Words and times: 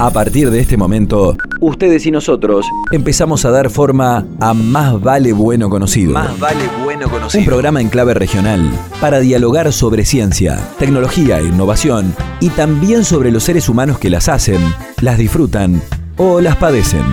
A 0.00 0.10
partir 0.10 0.50
de 0.52 0.60
este 0.60 0.76
momento, 0.76 1.36
ustedes 1.60 2.06
y 2.06 2.12
nosotros 2.12 2.64
empezamos 2.92 3.44
a 3.44 3.50
dar 3.50 3.68
forma 3.68 4.24
a 4.38 4.54
Más 4.54 5.00
Vale 5.00 5.32
Bueno 5.32 5.68
Conocido. 5.68 6.12
Más 6.12 6.38
vale 6.38 6.68
bueno 6.84 7.10
conocido. 7.10 7.40
Un 7.40 7.46
programa 7.46 7.80
en 7.80 7.88
clave 7.88 8.14
regional 8.14 8.70
para 9.00 9.18
dialogar 9.18 9.72
sobre 9.72 10.04
ciencia, 10.04 10.56
tecnología 10.78 11.40
e 11.40 11.46
innovación 11.46 12.14
y 12.38 12.50
también 12.50 13.04
sobre 13.04 13.32
los 13.32 13.42
seres 13.42 13.68
humanos 13.68 13.98
que 13.98 14.08
las 14.08 14.28
hacen, 14.28 14.60
las 15.00 15.18
disfrutan 15.18 15.82
o 16.16 16.40
las 16.40 16.54
padecen. 16.56 17.04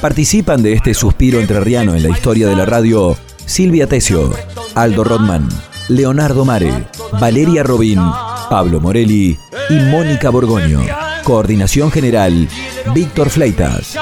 Participan 0.00 0.62
de 0.62 0.74
este 0.74 0.94
suspiro 0.94 1.40
entrerriano 1.40 1.96
en 1.96 2.04
la 2.04 2.10
historia 2.10 2.46
de 2.46 2.54
la 2.54 2.64
radio 2.64 3.16
Silvia 3.44 3.88
Tesio, 3.88 4.32
Aldo 4.76 5.02
Rodman, 5.02 5.48
Leonardo 5.88 6.44
Mare, 6.44 6.86
Valeria 7.20 7.64
Robín, 7.64 8.00
Pablo 8.48 8.80
Morelli 8.80 9.38
y 9.68 9.74
Mónica 9.74 10.30
Borgoño. 10.30 10.80
Coordinación 11.24 11.90
General, 11.90 12.48
Víctor 12.94 13.30
Fleitas. 13.30 13.96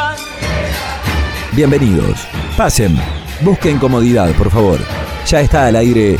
Bienvenidos. 1.52 2.26
Pasen. 2.56 2.98
Busquen 3.40 3.78
comodidad, 3.78 4.30
por 4.32 4.50
favor. 4.50 4.78
Ya 5.26 5.40
está 5.40 5.66
al 5.66 5.76
aire. 5.76 6.18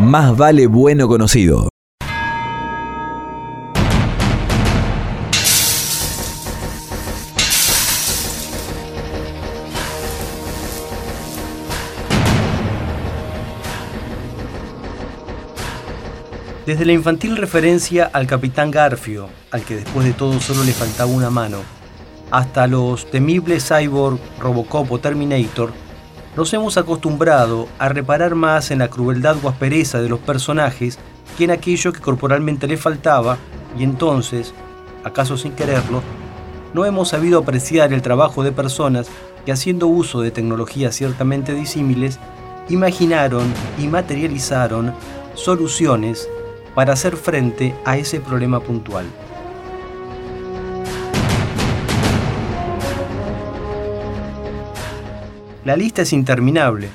Más 0.00 0.36
vale 0.36 0.66
bueno 0.66 1.08
conocido. 1.08 1.68
Desde 16.68 16.84
la 16.84 16.92
infantil 16.92 17.38
referencia 17.38 18.10
al 18.12 18.26
capitán 18.26 18.70
Garfio, 18.70 19.30
al 19.52 19.62
que 19.62 19.76
después 19.76 20.04
de 20.04 20.12
todo 20.12 20.38
solo 20.38 20.64
le 20.64 20.74
faltaba 20.74 21.10
una 21.10 21.30
mano, 21.30 21.60
hasta 22.30 22.66
los 22.66 23.10
temibles 23.10 23.66
cyborg, 23.66 24.18
Robocop 24.38 24.92
o 24.92 24.98
Terminator, 24.98 25.72
nos 26.36 26.52
hemos 26.52 26.76
acostumbrado 26.76 27.68
a 27.78 27.88
reparar 27.88 28.34
más 28.34 28.70
en 28.70 28.80
la 28.80 28.88
crueldad 28.88 29.38
o 29.42 29.48
aspereza 29.48 30.02
de 30.02 30.10
los 30.10 30.18
personajes 30.18 30.98
que 31.38 31.44
en 31.44 31.52
aquello 31.52 31.90
que 31.90 32.00
corporalmente 32.00 32.66
le 32.66 32.76
faltaba 32.76 33.38
y 33.78 33.82
entonces, 33.82 34.52
acaso 35.04 35.38
sin 35.38 35.52
quererlo, 35.52 36.02
no 36.74 36.84
hemos 36.84 37.08
sabido 37.08 37.38
apreciar 37.38 37.94
el 37.94 38.02
trabajo 38.02 38.44
de 38.44 38.52
personas 38.52 39.08
que 39.46 39.52
haciendo 39.52 39.86
uso 39.86 40.20
de 40.20 40.32
tecnologías 40.32 40.94
ciertamente 40.94 41.54
disímiles, 41.54 42.18
imaginaron 42.68 43.54
y 43.78 43.86
materializaron 43.86 44.92
soluciones 45.32 46.28
para 46.78 46.92
hacer 46.92 47.16
frente 47.16 47.74
a 47.84 47.96
ese 47.96 48.20
problema 48.20 48.60
puntual. 48.60 49.04
La 55.64 55.76
lista 55.76 56.02
es 56.02 56.12
interminable. 56.12 56.88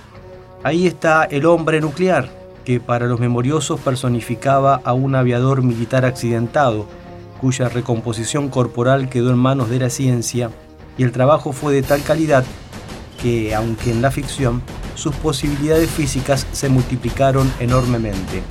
Ahí 0.64 0.88
está 0.88 1.26
el 1.26 1.46
hombre 1.46 1.82
nuclear, 1.82 2.30
que 2.64 2.80
para 2.80 3.08
los 3.08 3.20
memoriosos 3.20 3.78
personificaba 3.82 4.80
a 4.86 4.94
un 4.94 5.16
aviador 5.16 5.64
militar 5.64 6.06
accidentado, 6.06 6.88
cuya 7.42 7.68
recomposición 7.68 8.48
corporal 8.48 9.10
quedó 9.10 9.32
en 9.32 9.38
manos 9.38 9.70
de 9.70 9.80
la 9.80 9.90
ciencia, 9.90 10.50
y 10.98 11.04
el 11.04 11.12
trabajo 11.12 11.52
fue 11.52 11.74
de 11.74 11.84
tal 11.84 12.02
calidad 12.04 12.46
que, 13.22 13.54
aunque 13.54 13.92
en 13.92 14.02
la 14.02 14.12
ficción, 14.12 14.62
sus 14.96 15.14
posibilidades 15.16 15.90
físicas 15.90 16.48
se 16.54 16.70
multiplicaron 16.70 17.52
enormemente. 17.60 18.44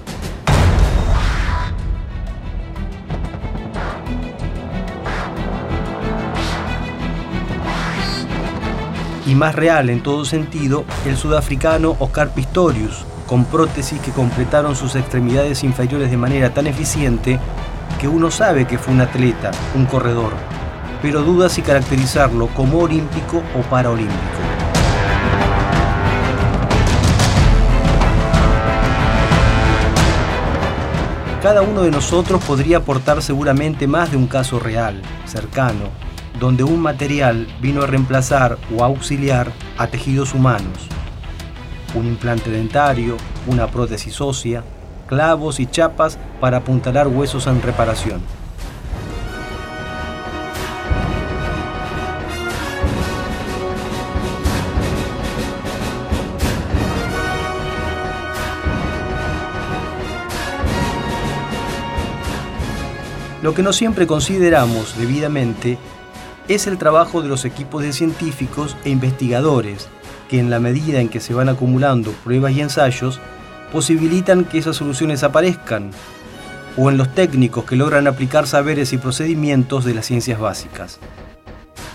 Y 9.33 9.35
más 9.35 9.55
real 9.55 9.89
en 9.89 10.03
todo 10.03 10.27
sentido, 10.27 10.85
el 11.07 11.17
sudafricano 11.17 11.97
Oscar 12.01 12.35
Pistorius, 12.35 13.07
con 13.27 13.47
prótesis 13.47 13.99
que 14.01 14.11
completaron 14.11 14.77
sus 14.77 14.95
extremidades 14.95 15.65
inferiores 15.65 16.11
de 16.11 16.19
manera 16.19 16.53
tan 16.53 16.67
eficiente 16.67 17.41
que 17.99 18.09
uno 18.09 18.31
sabe 18.31 18.67
que 18.67 18.77
fue 18.77 18.93
un 18.93 19.01
atleta, 19.01 19.51
un 19.75 19.87
corredor, 19.87 20.35
pero 21.01 21.23
duda 21.23 21.49
si 21.49 21.63
caracterizarlo 21.63 22.49
como 22.49 22.81
olímpico 22.81 23.43
o 23.59 23.63
paraolímpico. 23.63 24.19
Cada 31.43 31.63
uno 31.63 31.81
de 31.85 31.91
nosotros 31.91 32.45
podría 32.45 32.77
aportar 32.77 33.23
seguramente 33.23 33.87
más 33.87 34.11
de 34.11 34.19
un 34.19 34.27
caso 34.27 34.61
real, 34.61 35.01
cercano, 35.25 36.12
donde 36.39 36.65
un 36.65 36.81
material 36.81 37.47
vino 37.61 37.83
a 37.83 37.87
reemplazar 37.87 38.59
o 38.77 38.85
auxiliar 38.85 39.53
a 39.79 39.87
tejidos 39.87 40.35
humanos. 40.35 40.89
Un 41.95 42.07
implante 42.07 42.51
dentario, 42.51 43.17
una 43.47 43.67
prótesis 43.67 44.21
ósea, 44.21 44.65
clavos 45.07 45.61
y 45.61 45.67
chapas 45.67 46.19
para 46.41 46.59
apuntalar 46.59 47.09
huesos 47.09 47.47
en 47.47 47.61
reparación. 47.61 48.23
Lo 63.43 63.55
que 63.55 63.63
no 63.65 63.73
siempre 63.73 64.07
consideramos 64.07 64.97
debidamente 64.97 65.77
es 66.49 66.67
el 66.67 66.79
trabajo 66.79 67.23
de 67.23 67.29
los 67.29 67.45
equipos 67.45 67.83
de 67.83 67.93
científicos 67.93 68.77
e 68.85 68.91
investigadores, 68.91 69.89
que 70.29 70.39
en 70.39 70.51
la 70.51 70.61
medida 70.61 71.01
en 71.01 71.09
que 71.09 71.21
se 71.21 71.35
van 71.35 71.49
acumulando 71.49 72.11
pruebas 72.25 72.53
y 72.53 72.61
ensayos, 72.61 73.21
posibilitan 73.71 74.45
que 74.45 74.59
esas 74.59 74.77
soluciones 74.77 75.23
aparezcan, 75.23 75.91
o 76.77 76.91
en 76.91 76.97
los 76.97 77.15
técnicos 77.15 77.65
que 77.65 77.77
logran 77.77 78.07
aplicar 78.07 78.47
saberes 78.47 78.93
y 78.93 78.99
procedimientos 78.99 79.85
de 79.85 79.95
las 79.95 80.07
ciencias 80.07 80.41
básicas. 80.41 80.99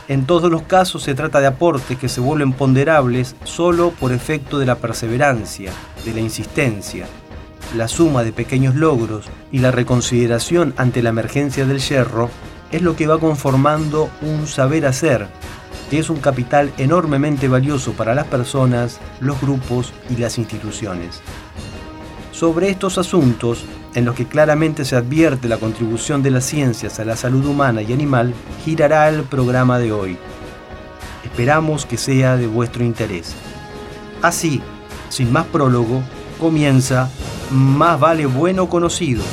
En 0.07 0.25
todos 0.25 0.49
los 0.49 0.61
casos 0.63 1.03
se 1.03 1.15
trata 1.15 1.41
de 1.41 1.47
aportes 1.47 1.97
que 1.97 2.07
se 2.07 2.21
vuelven 2.21 2.53
ponderables 2.53 3.35
solo 3.43 3.91
por 3.91 4.13
efecto 4.13 4.57
de 4.57 4.65
la 4.65 4.75
perseverancia, 4.75 5.71
de 6.05 6.13
la 6.13 6.21
insistencia, 6.21 7.07
la 7.75 7.89
suma 7.89 8.23
de 8.23 8.31
pequeños 8.31 8.75
logros 8.75 9.25
y 9.51 9.59
la 9.59 9.71
reconsideración 9.71 10.73
ante 10.77 11.03
la 11.03 11.09
emergencia 11.09 11.65
del 11.65 11.79
yerro 11.79 12.29
es 12.71 12.81
lo 12.81 12.95
que 12.95 13.07
va 13.07 13.19
conformando 13.19 14.09
un 14.21 14.47
saber 14.47 14.85
hacer, 14.85 15.27
que 15.89 15.99
es 15.99 16.09
un 16.09 16.19
capital 16.19 16.71
enormemente 16.77 17.47
valioso 17.47 17.93
para 17.93 18.13
las 18.13 18.25
personas, 18.27 18.99
los 19.19 19.39
grupos 19.39 19.93
y 20.09 20.17
las 20.17 20.37
instituciones. 20.37 21.21
Sobre 22.31 22.69
estos 22.69 22.97
asuntos, 22.97 23.65
en 23.95 24.05
los 24.05 24.13
que 24.13 24.25
claramente 24.25 24.85
se 24.85 24.95
advierte 24.95 25.47
la 25.47 25.57
contribución 25.57 26.21
de 26.21 26.29
las 26.29 26.45
ciencias 26.45 26.99
a 26.99 27.05
la 27.05 27.15
salud 27.15 27.45
humana 27.45 27.81
y 27.81 27.93
animal, 27.93 28.33
girará 28.63 29.09
el 29.09 29.23
programa 29.23 29.79
de 29.79 29.91
hoy. 29.91 30.17
Esperamos 31.23 31.85
que 31.85 31.97
sea 31.97 32.37
de 32.37 32.47
vuestro 32.47 32.83
interés. 32.83 33.33
Así, 34.21 34.61
sin 35.09 35.31
más 35.31 35.45
prólogo, 35.45 36.03
comienza 36.39 37.09
Más 37.49 37.99
vale 37.99 38.25
bueno 38.25 38.69
conocido. 38.69 39.23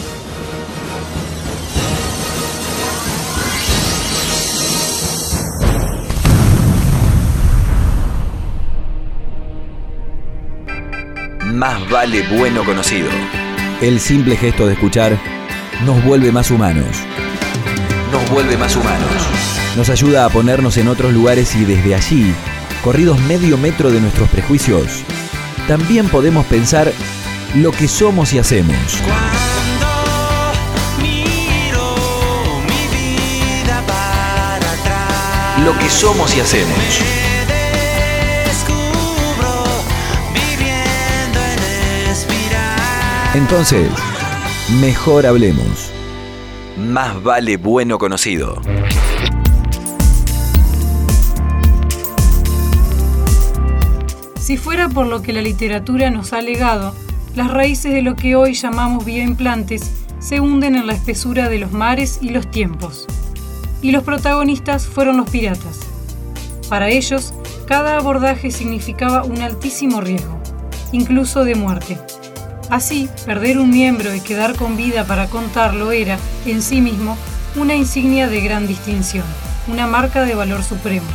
Más 11.64 11.88
vale 11.88 12.20
bueno 12.20 12.62
conocido. 12.62 13.08
El 13.80 13.98
simple 13.98 14.36
gesto 14.36 14.66
de 14.66 14.74
escuchar 14.74 15.18
nos 15.86 16.04
vuelve 16.04 16.30
más 16.30 16.50
humanos. 16.50 16.94
Nos 18.12 18.28
vuelve 18.28 18.58
más 18.58 18.76
humanos. 18.76 19.10
Nos 19.74 19.88
ayuda 19.88 20.26
a 20.26 20.28
ponernos 20.28 20.76
en 20.76 20.88
otros 20.88 21.14
lugares 21.14 21.56
y 21.56 21.64
desde 21.64 21.94
allí, 21.94 22.34
corridos 22.82 23.18
medio 23.20 23.56
metro 23.56 23.90
de 23.90 23.98
nuestros 23.98 24.28
prejuicios, 24.28 25.04
también 25.66 26.10
podemos 26.10 26.44
pensar 26.44 26.92
lo 27.54 27.72
que 27.72 27.88
somos 27.88 28.34
y 28.34 28.40
hacemos. 28.40 28.76
Lo 35.64 35.78
que 35.78 35.88
somos 35.88 36.36
y 36.36 36.40
hacemos. 36.40 37.23
Entonces, 43.34 43.90
mejor 44.80 45.26
hablemos. 45.26 45.90
Más 46.78 47.20
vale 47.20 47.56
bueno 47.56 47.98
conocido. 47.98 48.62
Si 54.38 54.56
fuera 54.56 54.88
por 54.88 55.08
lo 55.08 55.20
que 55.20 55.32
la 55.32 55.42
literatura 55.42 56.10
nos 56.10 56.32
ha 56.32 56.42
legado, 56.42 56.94
las 57.34 57.50
raíces 57.50 57.92
de 57.92 58.02
lo 58.02 58.14
que 58.14 58.36
hoy 58.36 58.54
llamamos 58.54 59.04
bioimplantes 59.04 59.90
se 60.20 60.38
hunden 60.38 60.76
en 60.76 60.86
la 60.86 60.92
espesura 60.92 61.48
de 61.48 61.58
los 61.58 61.72
mares 61.72 62.20
y 62.22 62.28
los 62.28 62.48
tiempos. 62.48 63.04
Y 63.82 63.90
los 63.90 64.04
protagonistas 64.04 64.86
fueron 64.86 65.16
los 65.16 65.28
piratas. 65.28 65.80
Para 66.68 66.88
ellos, 66.88 67.34
cada 67.66 67.98
abordaje 67.98 68.52
significaba 68.52 69.24
un 69.24 69.42
altísimo 69.42 70.00
riesgo, 70.00 70.38
incluso 70.92 71.44
de 71.44 71.56
muerte. 71.56 71.98
Así, 72.74 73.08
perder 73.24 73.58
un 73.58 73.70
miembro 73.70 74.16
y 74.16 74.20
quedar 74.20 74.56
con 74.56 74.76
vida 74.76 75.04
para 75.04 75.28
contarlo 75.28 75.92
era, 75.92 76.18
en 76.44 76.60
sí 76.60 76.80
mismo, 76.80 77.16
una 77.54 77.76
insignia 77.76 78.26
de 78.26 78.40
gran 78.40 78.66
distinción, 78.66 79.22
una 79.68 79.86
marca 79.86 80.24
de 80.24 80.34
valor 80.34 80.64
supremo, 80.64 81.06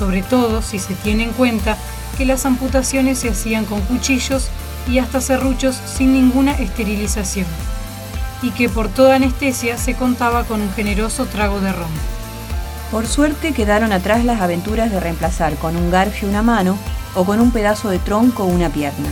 sobre 0.00 0.24
todo 0.24 0.62
si 0.62 0.80
se 0.80 0.94
tiene 0.94 1.22
en 1.22 1.30
cuenta 1.30 1.76
que 2.18 2.24
las 2.24 2.44
amputaciones 2.44 3.20
se 3.20 3.28
hacían 3.28 3.66
con 3.66 3.82
cuchillos 3.82 4.48
y 4.90 4.98
hasta 4.98 5.20
serruchos 5.20 5.76
sin 5.76 6.12
ninguna 6.12 6.54
esterilización, 6.54 7.46
y 8.42 8.50
que 8.50 8.68
por 8.68 8.88
toda 8.88 9.14
anestesia 9.14 9.78
se 9.78 9.94
contaba 9.94 10.42
con 10.42 10.60
un 10.60 10.72
generoso 10.72 11.26
trago 11.26 11.60
de 11.60 11.70
ron. 11.70 11.92
Por 12.90 13.06
suerte 13.06 13.52
quedaron 13.52 13.92
atrás 13.92 14.24
las 14.24 14.40
aventuras 14.40 14.90
de 14.90 14.98
reemplazar 14.98 15.54
con 15.54 15.76
un 15.76 15.88
garfio 15.88 16.28
una 16.28 16.42
mano 16.42 16.76
o 17.14 17.24
con 17.24 17.40
un 17.40 17.52
pedazo 17.52 17.90
de 17.90 18.00
tronco 18.00 18.42
una 18.42 18.70
pierna. 18.70 19.10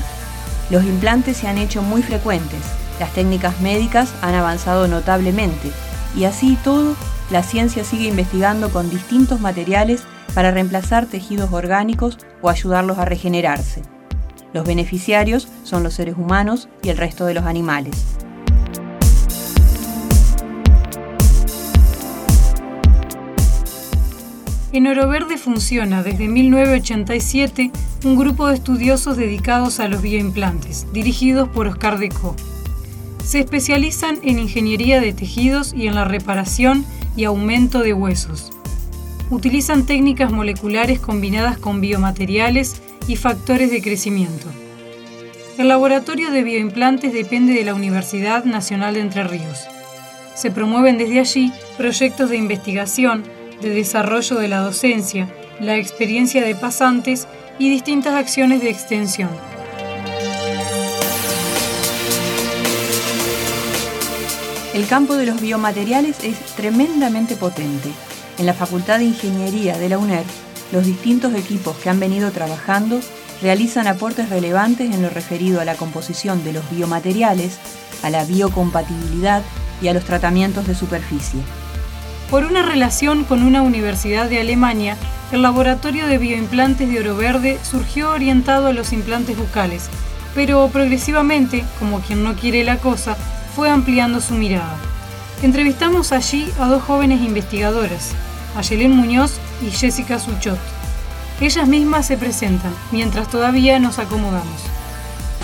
Los 0.71 0.85
implantes 0.85 1.37
se 1.37 1.49
han 1.49 1.59
hecho 1.59 1.83
muy 1.83 2.03
frecuentes, 2.03 2.61
las 2.99 3.13
técnicas 3.13 3.61
médicas 3.61 4.15
han 4.23 4.35
avanzado 4.35 4.89
notablemente 4.89 5.71
y 6.17 6.25
así 6.25 6.57
todo, 6.63 6.95
la 7.31 7.43
ciencia 7.43 7.85
sigue 7.85 8.09
investigando 8.09 8.71
con 8.71 8.89
distintos 8.89 9.41
materiales 9.41 10.03
para 10.35 10.51
reemplazar 10.51 11.07
tejidos 11.07 11.53
orgánicos 11.53 12.19
o 12.43 12.51
ayudarlos 12.51 12.99
a 12.99 13.05
regenerarse. 13.05 13.83
Los 14.53 14.67
beneficiarios 14.67 15.49
son 15.65 15.83
los 15.83 15.95
seres 15.95 16.17
humanos 16.17 16.69
y 16.83 16.91
el 16.91 16.97
resto 16.97 17.25
de 17.27 17.35
los 17.35 17.45
animales. 17.45 18.17
En 24.75 24.88
Oro 24.88 25.06
Verde 25.06 25.38
funciona 25.38 26.03
desde 26.03 26.26
1987 26.26 27.71
un 28.03 28.17
grupo 28.17 28.49
de 28.49 28.56
estudiosos 28.56 29.17
dedicados 29.17 29.79
a 29.79 29.87
los 29.87 30.03
bioimplantes, 30.03 30.93
dirigidos 30.93 31.49
por 31.49 31.69
Oscar 31.69 32.00
Deco. 32.00 32.35
Se 33.25 33.38
especializan 33.38 34.19
en 34.25 34.41
ingeniería 34.41 35.00
de 35.00 35.12
tejidos 35.12 35.73
y 35.73 35.87
en 35.87 35.94
la 35.94 36.05
reparación 36.05 36.85
y 37.17 37.23
aumento 37.23 37.82
de 37.82 37.93
huesos. 37.93 38.50
Utilizan 39.31 39.87
técnicas 39.87 40.32
moleculares 40.32 40.99
combinadas 40.99 41.56
con 41.56 41.81
biomateriales 41.81 42.82
y 43.06 43.15
factores 43.15 43.70
de 43.70 43.81
crecimiento. 43.81 44.49
El 45.56 45.69
laboratorio 45.69 46.32
de 46.32 46.43
bioimplantes 46.43 47.12
depende 47.12 47.55
de 47.55 47.62
la 47.62 47.75
Universidad 47.75 48.44
Nacional 48.44 48.94
de 48.94 49.03
Entre 49.03 49.23
Ríos. 49.23 49.69
Se 50.35 50.50
promueven 50.50 50.99
desde 50.99 51.20
allí 51.20 51.53
proyectos 51.77 52.29
de 52.29 52.38
investigación, 52.38 53.23
de 53.65 53.71
desarrollo 53.71 54.37
de 54.37 54.49
la 54.49 54.59
docencia, 54.59 55.27
la 55.59 55.77
experiencia 55.77 56.45
de 56.45 56.55
pasantes 56.55 57.27
y 57.59 57.71
distintas 57.71 58.13
acciones 58.15 58.61
de 58.61 58.69
extensión. 58.69 59.31
El 64.75 64.87
campo 64.87 65.17
de 65.17 65.25
los 65.25 65.41
biomateriales 65.41 66.23
es 66.25 66.37
tremendamente 66.57 67.37
potente. 67.37 67.89
En 68.39 68.45
la 68.45 68.55
Facultad 68.55 68.99
de 68.99 69.07
Ingeniería 69.07 69.79
de 69.79 69.89
la 69.89 69.99
UNER, 69.99 70.25
los 70.71 70.85
distintos 70.85 71.35
equipos 71.35 71.77
que 71.77 71.89
han 71.89 72.01
venido 72.01 72.33
trabajando 72.33 73.01
realizan 73.41 73.87
aportes 73.87 74.29
relevantes 74.29 74.93
en 74.93 75.01
lo 75.01 75.09
referido 75.09 75.61
a 75.61 75.65
la 75.65 75.77
composición 75.77 76.45
de 76.45 76.53
los 76.53 76.69
biomateriales, 76.71 77.59
a 78.03 78.11
la 78.11 78.25
biocompatibilidad 78.25 79.43
y 79.81 79.89
a 79.89 79.95
los 79.95 80.05
tratamientos 80.05 80.67
de 80.67 80.75
superficie. 80.75 81.41
Por 82.35 82.47
una 82.47 82.63
relación 82.63 83.23
con 83.23 83.45
una 83.45 83.63
universidad 83.63 84.29
de 84.29 84.41
Alemania, 84.41 84.97
el 85.31 85.43
laboratorio 85.43 86.09
de 86.09 86.19
bioimplantes 86.19 86.89
de 86.89 86.99
Oro 86.99 87.15
Verde 87.15 87.61
surgió 87.63 88.11
orientado 88.11 88.67
a 88.67 88.73
los 88.73 88.93
implantes 88.93 89.39
bucales, 89.39 89.89
pero 90.35 90.69
progresivamente, 90.73 91.65
como 91.79 92.01
quien 92.01 92.25
no 92.25 92.35
quiere 92.35 92.65
la 92.65 92.79
cosa, 92.79 93.17
fue 93.55 93.71
ampliando 93.71 94.21
su 94.21 94.35
mirada. 94.35 94.77
Entrevistamos 95.45 96.11
allí 96.11 96.51
a 96.59 96.67
dos 96.67 96.83
jóvenes 96.83 97.21
investigadoras, 97.21 98.11
Ayelén 98.57 98.97
Muñoz 98.97 99.35
y 99.65 99.71
Jessica 99.71 100.19
Suchot. 100.19 100.59
Ellas 101.41 101.69
mismas 101.69 102.09
se 102.09 102.17
presentan, 102.17 102.75
mientras 102.91 103.31
todavía 103.31 103.79
nos 103.79 104.01
acomodamos. 104.01 104.61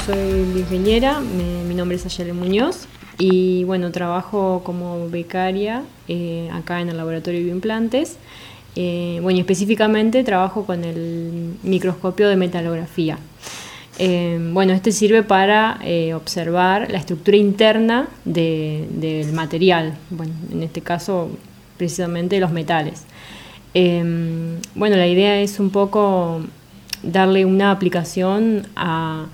Soy 0.07 0.59
ingeniera, 0.59 1.21
mi, 1.21 1.73
nombre 1.73 1.99
es 1.99 2.07
Ayelén 2.07 2.37
Muñoz, 2.37 2.89
y 3.21 3.65
bueno, 3.65 3.93
trabajo 3.93 4.63
como 4.65 5.11
becaria 5.11 5.85
eh, 6.09 6.49
acá 6.53 6.81
en 6.81 6.89
el 6.89 6.97
laboratorio 6.97 7.39
de 7.39 7.45
bioimplantes. 7.45 8.17
Eh, 8.77 9.19
bueno, 9.23 9.39
específicamente 9.41 10.25
trabajo 10.25 10.65
con 10.65 10.85
el 10.85 11.55
microscopio 11.63 12.29
de 12.29 12.37
metalografía. 12.37 13.19
Eh, 13.99 14.39
bueno, 14.53 14.73
este 14.73 14.91
sirve 14.91 15.23
para 15.23 15.79
observar 16.15 16.91
la 16.91 16.99
estructura 16.99 17.37
interna 17.37 18.09
del 18.25 19.33
material, 19.35 19.95
bueno, 20.09 20.33
en 20.51 20.63
este 20.63 20.81
caso 20.81 21.31
precisamente 21.77 22.41
los 22.41 22.51
metales. 22.51 23.05
bueno, 23.75 24.97
la 24.97 25.07
idea 25.07 25.41
es 25.41 25.61
un 25.61 25.69
poco 25.69 26.41
darle 27.03 27.45
una 27.45 27.71
aplicación 27.71 28.67
a 28.77 29.27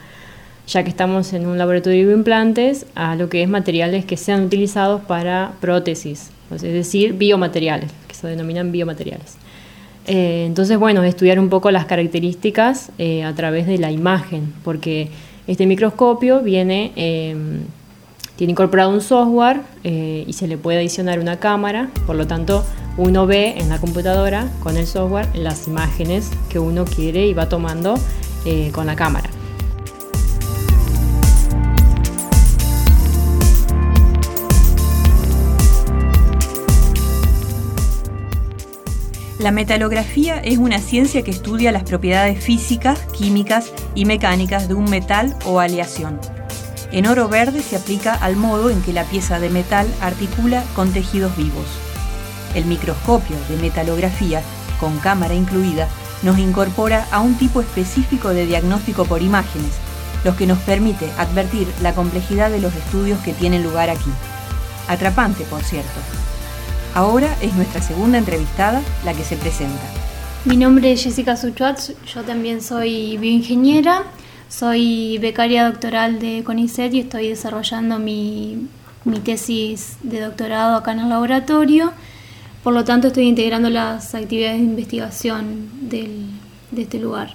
ya 0.66 0.82
que 0.82 0.90
estamos 0.90 1.32
en 1.32 1.46
un 1.46 1.58
laboratorio 1.58 2.00
de 2.00 2.06
bioimplantes, 2.06 2.86
a 2.94 3.14
lo 3.14 3.28
que 3.28 3.42
es 3.42 3.48
materiales 3.48 4.04
que 4.04 4.16
sean 4.16 4.44
utilizados 4.44 5.00
para 5.02 5.52
prótesis, 5.60 6.30
es 6.50 6.62
decir, 6.62 7.14
biomateriales, 7.14 7.90
que 8.08 8.14
se 8.14 8.26
denominan 8.26 8.72
biomateriales. 8.72 9.36
Eh, 10.06 10.44
entonces, 10.46 10.78
bueno, 10.78 11.02
estudiar 11.02 11.38
un 11.38 11.48
poco 11.48 11.70
las 11.70 11.86
características 11.86 12.90
eh, 12.98 13.24
a 13.24 13.34
través 13.34 13.66
de 13.66 13.78
la 13.78 13.90
imagen, 13.90 14.52
porque 14.64 15.08
este 15.46 15.66
microscopio 15.66 16.40
viene, 16.40 16.92
em, 16.96 17.60
tiene 18.36 18.52
incorporado 18.52 18.90
un 18.90 19.00
software 19.00 19.60
eh, 19.82 20.24
y 20.26 20.32
se 20.32 20.46
le 20.46 20.58
puede 20.58 20.78
adicionar 20.78 21.18
una 21.18 21.38
cámara, 21.38 21.90
por 22.06 22.16
lo 22.16 22.26
tanto, 22.26 22.64
uno 22.98 23.26
ve 23.26 23.54
en 23.58 23.68
la 23.68 23.78
computadora 23.78 24.48
con 24.62 24.76
el 24.76 24.86
software 24.86 25.28
las 25.34 25.66
imágenes 25.66 26.30
que 26.48 26.58
uno 26.58 26.84
quiere 26.84 27.26
y 27.26 27.34
va 27.34 27.48
tomando 27.48 27.98
con 28.72 28.86
la 28.86 28.94
cámara. 28.94 29.25
La 39.46 39.52
metalografía 39.52 40.40
es 40.40 40.58
una 40.58 40.80
ciencia 40.80 41.22
que 41.22 41.30
estudia 41.30 41.70
las 41.70 41.84
propiedades 41.84 42.42
físicas, 42.42 42.98
químicas 43.16 43.70
y 43.94 44.04
mecánicas 44.04 44.66
de 44.66 44.74
un 44.74 44.90
metal 44.90 45.36
o 45.44 45.60
aleación. 45.60 46.18
En 46.90 47.06
oro 47.06 47.28
verde 47.28 47.62
se 47.62 47.76
aplica 47.76 48.12
al 48.12 48.34
modo 48.34 48.70
en 48.70 48.82
que 48.82 48.92
la 48.92 49.04
pieza 49.04 49.38
de 49.38 49.48
metal 49.48 49.86
articula 50.00 50.64
con 50.74 50.92
tejidos 50.92 51.36
vivos. 51.36 51.64
El 52.56 52.64
microscopio 52.64 53.36
de 53.48 53.56
metalografía, 53.58 54.42
con 54.80 54.98
cámara 54.98 55.34
incluida, 55.34 55.86
nos 56.24 56.40
incorpora 56.40 57.06
a 57.12 57.20
un 57.20 57.38
tipo 57.38 57.60
específico 57.60 58.30
de 58.30 58.46
diagnóstico 58.46 59.04
por 59.04 59.22
imágenes, 59.22 59.74
lo 60.24 60.34
que 60.34 60.48
nos 60.48 60.58
permite 60.58 61.08
advertir 61.18 61.68
la 61.82 61.94
complejidad 61.94 62.50
de 62.50 62.60
los 62.60 62.74
estudios 62.74 63.20
que 63.20 63.32
tienen 63.32 63.62
lugar 63.62 63.90
aquí. 63.90 64.10
Atrapante, 64.88 65.44
por 65.44 65.62
cierto. 65.62 66.00
Ahora 66.96 67.36
es 67.42 67.54
nuestra 67.54 67.82
segunda 67.82 68.16
entrevistada 68.16 68.80
la 69.04 69.12
que 69.12 69.22
se 69.22 69.36
presenta. 69.36 69.82
Mi 70.46 70.56
nombre 70.56 70.92
es 70.92 71.04
Jessica 71.04 71.36
Suchuat, 71.36 71.78
yo 72.06 72.22
también 72.22 72.62
soy 72.62 73.18
bioingeniera, 73.18 74.04
soy 74.48 75.18
becaria 75.18 75.66
doctoral 75.66 76.18
de 76.18 76.42
CONICET 76.42 76.94
y 76.94 77.00
estoy 77.00 77.28
desarrollando 77.28 77.98
mi, 77.98 78.68
tesis 79.22 79.98
de 80.04 80.20
doctorado 80.22 80.74
acá 80.74 80.92
en 80.92 81.00
el 81.00 81.10
laboratorio. 81.10 81.92
Por 82.64 82.72
lo 82.72 82.82
tanto, 82.82 83.08
estoy 83.08 83.24
integrando 83.28 83.68
las 83.68 84.14
actividades 84.14 84.56
de 84.56 84.64
investigación 84.64 85.68
de 85.90 86.08
este 86.78 86.98
lugar. 86.98 87.34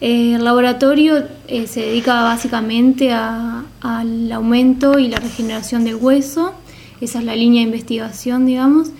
El 0.00 0.42
laboratorio 0.42 1.22
eh, 1.48 1.66
se 1.66 1.80
dedica 1.80 2.22
básicamente 2.22 3.12
al 3.12 4.32
aumento 4.32 4.98
y 4.98 5.08
la 5.08 5.18
regeneración 5.18 5.84
del 5.84 5.96
hueso 5.96 6.54
esa 7.00 7.18
es 7.18 7.24
la 7.24 7.36
línea 7.36 7.60
de 7.60 7.66
investigación, 7.66 8.46
digamos. 8.46 8.90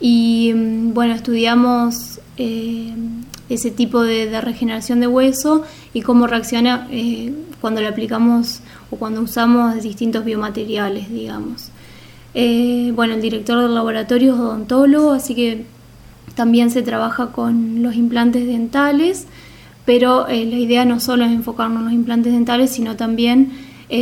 Y 0.00 0.52
mm, 0.54 0.94
bueno, 0.94 1.14
estudiamos 1.14 2.20
eh, 2.36 2.94
ese 3.48 3.70
tipo 3.70 4.02
de, 4.02 4.40
regeneración 4.40 5.00
de 5.00 5.06
hueso 5.06 5.64
y 5.92 6.02
cómo 6.02 6.26
reacciona 6.26 6.88
eh, 6.90 7.32
cuando 7.60 7.80
le 7.80 7.88
aplicamos 7.88 8.60
o 8.90 8.96
cuando 8.96 9.20
usamos 9.20 9.82
distintos 9.82 10.24
biomateriales, 10.24 11.10
digamos. 11.10 11.70
Eh, 12.32 12.92
bueno, 12.94 13.14
el 13.14 13.20
director 13.20 13.60
del 13.60 13.74
laboratorio 13.74 14.34
es 14.34 14.40
odontólogo, 14.40 15.12
así 15.12 15.34
que 15.34 15.66
también 16.36 16.70
se 16.70 16.82
trabaja 16.82 17.32
con 17.32 17.82
los 17.82 17.96
implantes 17.96 18.46
dentales, 18.46 19.26
pero 19.84 20.28
la 20.28 20.34
idea 20.34 20.84
no 20.84 21.00
solo 21.00 21.24
es 21.24 21.32
enfocarnos 21.32 21.80
en 21.80 21.84
los 21.86 21.92
implantes 21.92 22.32
dentales, 22.32 22.70
sino 22.70 22.94
también 22.94 23.50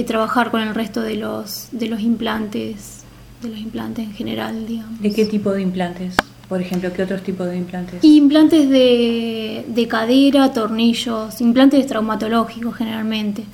trabajar 0.06 0.50
con 0.50 0.60
el 0.60 0.74
resto 0.74 1.00
de 1.00 1.14
los, 1.14 1.68
de 1.72 1.88
los 1.88 2.00
implantes 2.00 2.97
de 3.42 3.48
los 3.48 3.58
implantes 3.58 4.06
en 4.06 4.12
general, 4.12 4.66
digamos. 4.66 5.00
¿De 5.00 5.12
qué 5.12 5.24
tipo 5.24 5.52
de 5.52 5.62
implantes? 5.62 6.14
Por 6.48 6.62
ejemplo, 6.62 6.90
¿qué 6.92 7.02
otros 7.02 7.22
tipos 7.22 7.46
de 7.46 7.56
implantes? 7.56 8.02
Implantes 8.02 8.70
de, 8.70 9.66
de 9.68 9.88
cadera, 9.88 10.52
tornillos, 10.52 11.40
implantes 11.40 11.86
traumatológicos 11.86 12.74
generalmente. 12.74 13.44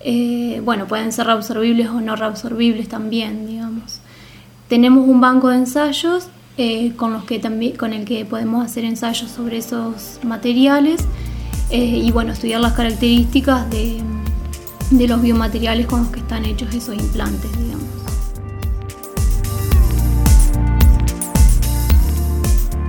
Eh, 0.00 0.60
bueno, 0.64 0.86
pueden 0.86 1.12
ser 1.12 1.26
reabsorbibles 1.26 1.88
o 1.88 2.00
no 2.00 2.16
reabsorbibles 2.16 2.88
también, 2.88 3.46
digamos. 3.46 4.00
Tenemos 4.68 5.08
un 5.08 5.20
banco 5.20 5.48
de 5.48 5.58
ensayos 5.58 6.28
eh, 6.56 6.92
con, 6.96 7.12
los 7.12 7.24
que 7.24 7.38
también, 7.38 7.76
con 7.76 7.92
el 7.92 8.04
que 8.04 8.24
podemos 8.24 8.64
hacer 8.64 8.84
ensayos 8.84 9.30
sobre 9.30 9.58
esos 9.58 10.18
materiales 10.24 11.04
eh, 11.70 12.00
y 12.02 12.10
bueno, 12.10 12.32
estudiar 12.32 12.60
las 12.60 12.72
características 12.72 13.70
de, 13.70 14.00
de 14.90 15.08
los 15.08 15.22
biomateriales 15.22 15.86
con 15.86 16.00
los 16.00 16.08
que 16.08 16.20
están 16.20 16.44
hechos 16.44 16.74
esos 16.74 16.94
implantes, 16.94 17.50
digamos. 17.58 17.89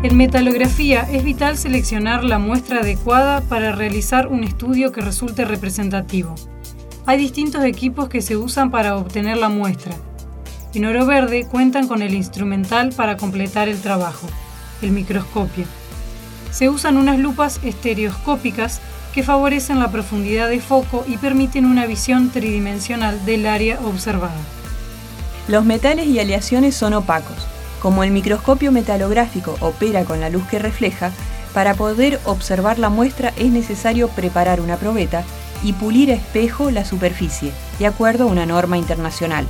En 0.03 0.17
metalografía 0.17 1.07
es 1.11 1.23
vital 1.23 1.59
seleccionar 1.59 2.23
la 2.23 2.39
muestra 2.39 2.79
adecuada 2.79 3.41
para 3.41 3.71
realizar 3.71 4.29
un 4.29 4.43
estudio 4.43 4.91
que 4.91 4.99
resulte 4.99 5.45
representativo. 5.45 6.33
Hay 7.05 7.19
distintos 7.19 7.63
equipos 7.63 8.09
que 8.09 8.23
se 8.23 8.35
usan 8.35 8.71
para 8.71 8.97
obtener 8.97 9.37
la 9.37 9.49
muestra. 9.49 9.93
En 10.73 10.85
Oro 10.85 11.05
Verde 11.05 11.45
cuentan 11.45 11.87
con 11.87 12.01
el 12.01 12.15
instrumental 12.15 12.93
para 12.93 13.15
completar 13.15 13.69
el 13.69 13.79
trabajo, 13.79 14.25
el 14.81 14.89
microscopio. 14.89 15.65
Se 16.49 16.67
usan 16.67 16.97
unas 16.97 17.19
lupas 17.19 17.59
estereoscópicas 17.63 18.81
que 19.13 19.21
favorecen 19.21 19.79
la 19.79 19.91
profundidad 19.91 20.49
de 20.49 20.61
foco 20.61 21.05
y 21.07 21.17
permiten 21.17 21.65
una 21.65 21.85
visión 21.85 22.31
tridimensional 22.31 23.23
del 23.23 23.45
área 23.45 23.79
observada. 23.81 24.41
Los 25.47 25.63
metales 25.63 26.07
y 26.07 26.17
aleaciones 26.17 26.73
son 26.73 26.95
opacos, 26.95 27.50
como 27.81 28.03
el 28.03 28.11
microscopio 28.11 28.71
metalográfico 28.71 29.57
opera 29.59 30.05
con 30.05 30.21
la 30.21 30.29
luz 30.29 30.43
que 30.47 30.59
refleja, 30.59 31.11
para 31.53 31.73
poder 31.73 32.19
observar 32.25 32.79
la 32.79 32.89
muestra 32.89 33.33
es 33.37 33.51
necesario 33.51 34.07
preparar 34.09 34.61
una 34.61 34.77
probeta 34.77 35.23
y 35.63 35.73
pulir 35.73 36.11
a 36.11 36.15
espejo 36.15 36.71
la 36.71 36.85
superficie, 36.85 37.51
de 37.79 37.87
acuerdo 37.87 38.25
a 38.25 38.31
una 38.31 38.45
norma 38.45 38.77
internacional. 38.77 39.45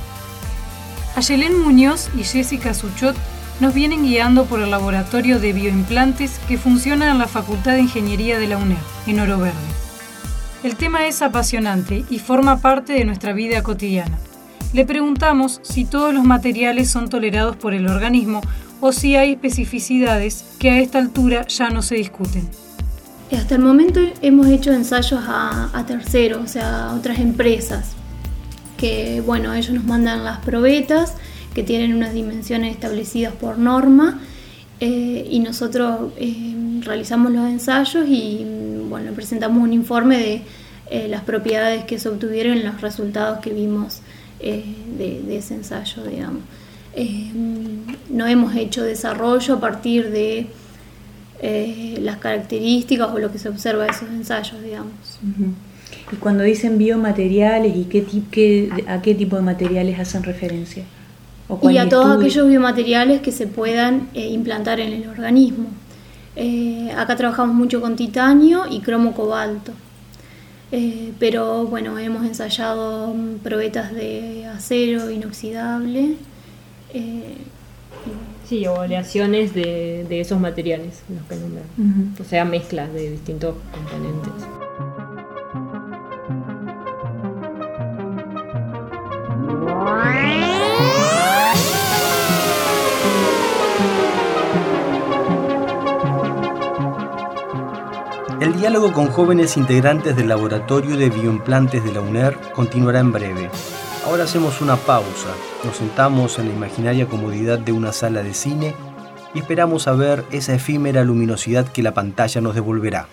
Ayelén 1.14 1.60
Muñoz 1.60 2.08
y 2.16 2.24
Jessica 2.24 2.74
Suchot 2.74 3.16
nos 3.60 3.74
vienen 3.74 4.02
guiando 4.02 4.46
por 4.46 4.60
el 4.60 4.70
laboratorio 4.70 5.38
de 5.38 5.52
bioimplantes 5.52 6.40
que 6.48 6.58
funciona 6.58 7.10
en 7.10 7.18
la 7.18 7.28
Facultad 7.28 7.74
de 7.74 7.82
Ingeniería 7.82 8.38
de 8.38 8.48
la 8.48 8.56
UNED, 8.56 8.76
en 9.06 9.20
Oro 9.20 9.38
Verde. 9.38 9.58
El 10.62 10.76
tema 10.76 11.06
es 11.06 11.22
apasionante 11.22 12.04
y 12.08 12.18
forma 12.18 12.60
parte 12.60 12.94
de 12.94 13.04
nuestra 13.04 13.32
vida 13.32 13.62
cotidiana. 13.62 14.18
Le 14.72 14.86
preguntamos 14.86 15.60
si 15.62 15.84
todos 15.84 16.14
los 16.14 16.24
materiales 16.24 16.90
son 16.90 17.10
tolerados 17.10 17.56
por 17.56 17.74
el 17.74 17.86
organismo 17.86 18.40
o 18.80 18.92
si 18.92 19.16
hay 19.16 19.32
especificidades 19.32 20.46
que 20.58 20.70
a 20.70 20.80
esta 20.80 20.98
altura 20.98 21.46
ya 21.46 21.68
no 21.68 21.82
se 21.82 21.96
discuten. 21.96 22.48
Hasta 23.30 23.54
el 23.54 23.60
momento 23.60 24.00
hemos 24.22 24.46
hecho 24.48 24.72
ensayos 24.72 25.20
a, 25.26 25.84
terceros, 25.86 26.42
o 26.42 26.46
sea, 26.46 26.86
a 26.90 26.94
otras 26.94 27.18
empresas, 27.18 27.92
que 28.78 29.22
bueno, 29.24 29.52
ellos 29.52 29.74
nos 29.74 29.84
mandan 29.84 30.24
las 30.24 30.38
probetas 30.38 31.14
que 31.54 31.62
tienen 31.62 31.94
unas 31.94 32.14
dimensiones 32.14 32.74
establecidas 32.74 33.34
por 33.34 33.58
norma 33.58 34.20
eh, 34.80 35.26
y 35.30 35.40
nosotros 35.40 36.12
eh, 36.16 36.80
realizamos 36.80 37.30
los 37.30 37.48
ensayos 37.48 38.06
y 38.08 38.46
bueno, 38.88 39.12
presentamos 39.12 39.62
un 39.62 39.72
informe 39.72 40.18
de 40.18 40.42
eh, 40.90 41.08
las 41.08 41.22
propiedades 41.22 41.84
que 41.84 41.98
se 41.98 42.08
obtuvieron 42.10 42.58
en 42.58 42.66
los 42.66 42.82
resultados 42.82 43.38
que 43.38 43.50
vimos 43.50 44.01
eh, 44.42 44.64
de, 44.98 45.36
ese 45.36 45.54
ensayo, 45.54 46.02
digamos. 46.04 46.42
Eh, 46.94 47.30
no 48.10 48.26
hemos 48.26 48.56
hecho 48.56 48.82
desarrollo 48.82 49.54
a 49.54 49.60
partir 49.60 50.10
de 50.10 50.48
eh, 51.40 51.98
las 52.00 52.16
características 52.16 53.08
o 53.12 53.18
lo 53.20 53.30
que 53.30 53.38
se 53.38 53.48
observa 53.48 53.84
de 53.84 53.90
esos 53.90 54.08
ensayos, 54.10 54.60
digamos. 54.60 54.92
Y 56.12 56.16
cuando 56.16 56.42
dicen 56.42 56.76
biomateriales, 56.76 57.76
¿y 57.76 57.84
qué, 57.84 58.04
qué, 58.32 58.84
a 58.88 59.00
qué 59.00 59.14
tipo 59.14 59.36
de 59.36 59.42
materiales 59.42 59.98
hacen 60.00 60.24
referencia? 60.24 60.84
y 61.62 61.76
a 61.76 61.88
todos 61.88 62.16
aquellos 62.16 62.48
biomateriales 62.48 63.20
que 63.20 63.30
se 63.30 63.46
puedan 63.46 64.08
implantar 64.14 64.80
en 64.80 64.92
el 64.92 65.08
organismo. 65.08 65.66
acá 66.96 67.14
trabajamos 67.14 67.54
mucho 67.54 67.80
con 67.80 67.94
titanio 67.94 68.64
y 68.70 68.80
cromo 68.80 69.12
cobalto. 69.12 69.72
Eh, 70.74 71.12
pero 71.18 71.66
bueno, 71.66 71.98
hemos 71.98 72.24
ensayado 72.24 73.14
probetas 73.42 73.92
de 73.92 74.46
acero 74.46 75.10
inoxidable. 75.10 76.16
Eh, 76.94 77.36
sí, 78.48 78.66
o 78.66 78.80
aleaciones 78.80 79.54
de, 79.54 80.06
de, 80.08 80.20
esos 80.20 80.40
materiales, 80.40 81.02
los 81.10 81.26
que 81.26 81.36
nombran. 81.36 82.14
O 82.18 82.24
sea, 82.24 82.46
mezclas 82.46 82.92
de 82.94 83.10
distintos 83.10 83.54
componentes. 83.70 84.61
Diálogo 98.62 98.92
con 98.92 99.08
jóvenes 99.08 99.56
integrantes 99.56 100.14
del 100.14 100.28
Laboratorio 100.28 100.96
de 100.96 101.10
Bioimplantes 101.10 101.82
de 101.82 101.90
la 101.90 102.00
UNER 102.00 102.38
continuará 102.54 103.00
en 103.00 103.10
breve. 103.10 103.50
Ahora 104.06 104.22
hacemos 104.22 104.60
una 104.60 104.76
pausa, 104.76 105.30
nos 105.64 105.78
sentamos 105.78 106.38
en 106.38 106.46
la 106.46 106.54
imaginaria 106.54 107.06
comodidad 107.06 107.58
de 107.58 107.72
una 107.72 107.92
sala 107.92 108.22
de 108.22 108.32
cine 108.34 108.72
y 109.34 109.40
esperamos 109.40 109.88
a 109.88 109.94
ver 109.94 110.24
esa 110.30 110.54
efímera 110.54 111.02
luminosidad 111.02 111.66
que 111.66 111.82
la 111.82 111.92
pantalla 111.92 112.40
nos 112.40 112.54
devolverá. 112.54 113.08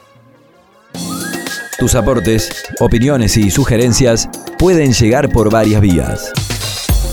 Tus 1.79 1.96
aportes, 1.96 2.51
opiniones 2.79 3.36
y 3.36 3.50
sugerencias 3.50 4.29
pueden 4.60 4.94
llegar 4.94 5.29
por 5.32 5.51
varias 5.51 5.82
vías. 5.82 6.32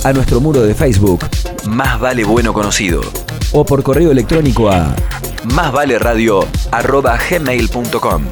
A 0.05 0.12
nuestro 0.12 0.43
muro 0.43 0.61
de 0.61 0.75
Facebook, 0.75 1.21
Más 1.66 1.99
Vale 1.99 2.25
Bueno 2.25 2.52
Conocido, 2.52 3.00
o 3.52 3.64
por 3.64 3.83
correo 3.83 4.11
electrónico 4.11 4.69
a 4.69 4.95
más 5.54 5.72
vale 5.72 5.98
radio 5.98 6.46
gmail.com. 7.30 8.24